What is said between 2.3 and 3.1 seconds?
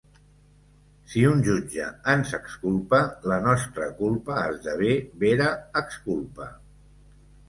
exculpa